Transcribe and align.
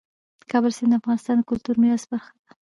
د 0.39 0.43
کابل 0.51 0.71
سیند 0.77 0.91
د 0.93 0.97
افغانستان 0.99 1.35
د 1.37 1.43
کلتوري 1.49 1.77
میراث 1.81 2.03
برخه 2.11 2.33
ده. 2.43 2.49